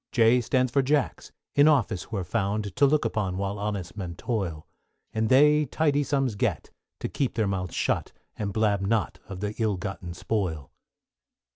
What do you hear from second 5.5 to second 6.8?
tidy sums get,